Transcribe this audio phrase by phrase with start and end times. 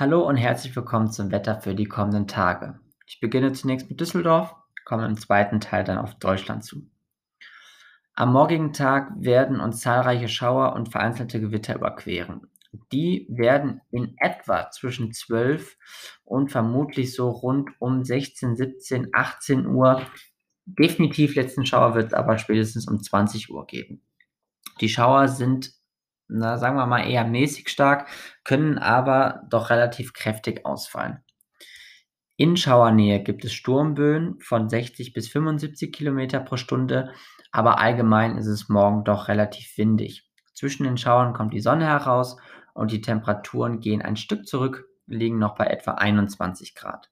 [0.00, 2.78] Hallo und herzlich willkommen zum Wetter für die kommenden Tage.
[3.04, 4.54] Ich beginne zunächst mit Düsseldorf,
[4.84, 6.88] komme im zweiten Teil dann auf Deutschland zu.
[8.14, 12.46] Am morgigen Tag werden uns zahlreiche Schauer und vereinzelte Gewitter überqueren.
[12.92, 15.76] Die werden in etwa zwischen 12
[16.24, 20.00] und vermutlich so rund um 16, 17, 18 Uhr.
[20.64, 24.00] Definitiv letzten Schauer wird es aber spätestens um 20 Uhr geben.
[24.80, 25.72] Die Schauer sind,
[26.28, 28.08] na, sagen wir mal, eher mäßig stark,
[28.44, 31.22] können aber doch relativ kräftig ausfallen.
[32.36, 37.12] In Schauernähe gibt es Sturmböen von 60 bis 75 Kilometer pro Stunde,
[37.50, 40.30] aber allgemein ist es morgen doch relativ windig.
[40.54, 42.36] Zwischen den Schauern kommt die Sonne heraus
[42.74, 47.10] und die Temperaturen gehen ein Stück zurück, liegen noch bei etwa 21 Grad.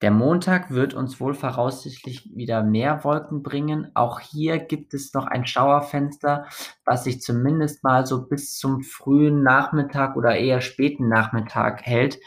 [0.00, 3.90] Der Montag wird uns wohl voraussichtlich wieder mehr Wolken bringen.
[3.94, 6.46] Auch hier gibt es noch ein Schauerfenster,
[6.84, 12.20] was sich zumindest mal so bis zum frühen Nachmittag oder eher späten Nachmittag hält.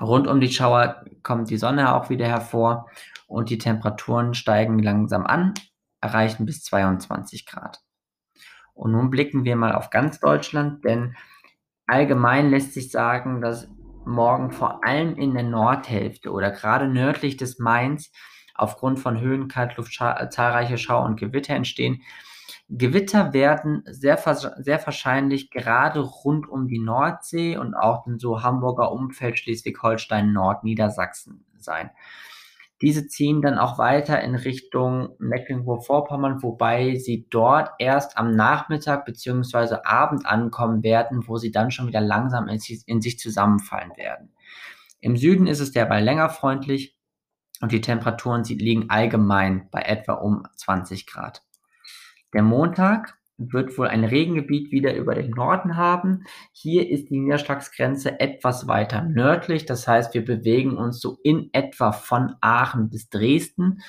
[0.00, 2.88] Rund um die Schauer kommt die Sonne auch wieder hervor
[3.26, 5.54] und die Temperaturen steigen langsam an,
[6.00, 7.80] erreichen bis 22 Grad.
[8.74, 11.16] Und nun blicken wir mal auf ganz Deutschland, denn
[11.86, 13.68] allgemein lässt sich sagen, dass
[14.06, 18.12] morgen vor allem in der Nordhälfte oder gerade nördlich des Mains
[18.54, 22.02] aufgrund von Höhen, Kaltluft, zahlreiche Schau- und Gewitter entstehen.
[22.68, 28.90] Gewitter werden sehr, sehr wahrscheinlich gerade rund um die Nordsee und auch in so Hamburger
[28.90, 31.90] Umfeld, Schleswig-Holstein, Nordniedersachsen sein.
[32.84, 39.76] Diese ziehen dann auch weiter in Richtung Mecklenburg-Vorpommern, wobei sie dort erst am Nachmittag bzw.
[39.84, 44.34] Abend ankommen werden, wo sie dann schon wieder langsam in, in sich zusammenfallen werden.
[45.00, 46.94] Im Süden ist es derweil länger freundlich
[47.62, 51.42] und die Temperaturen liegen allgemein bei etwa um 20 Grad.
[52.34, 56.24] Der Montag wird wohl ein Regengebiet wieder über den Norden haben.
[56.52, 59.66] Hier ist die Niederschlagsgrenze etwas weiter nördlich.
[59.66, 63.80] Das heißt, wir bewegen uns so in etwa von Aachen bis Dresden.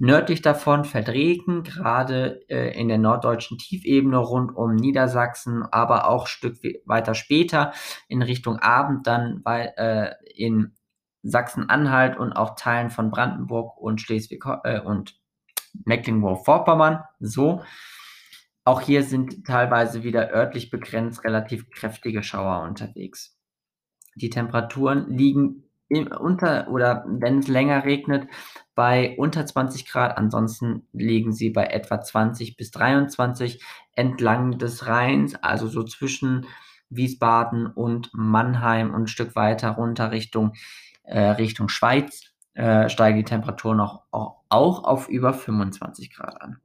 [0.00, 6.24] Nördlich davon fällt Regen, gerade äh, in der norddeutschen Tiefebene rund um Niedersachsen, aber auch
[6.24, 7.72] ein Stück weiter später
[8.08, 10.76] in Richtung Abend dann weil, äh, in
[11.22, 15.18] Sachsen-Anhalt und auch Teilen von Brandenburg und Schleswig äh, und
[15.84, 17.02] Mecklenburg-Vorpommern.
[17.20, 17.62] So.
[18.68, 23.34] Auch hier sind teilweise wieder örtlich begrenzt relativ kräftige Schauer unterwegs.
[24.14, 28.28] Die Temperaturen liegen unter oder wenn es länger regnet,
[28.74, 30.18] bei unter 20 Grad.
[30.18, 33.64] Ansonsten liegen sie bei etwa 20 bis 23
[33.96, 36.44] entlang des Rheins, also so zwischen
[36.90, 40.52] Wiesbaden und Mannheim und ein Stück weiter runter Richtung,
[41.04, 46.60] äh, Richtung Schweiz äh, steigen die Temperaturen auch, auch, auch auf über 25 Grad an.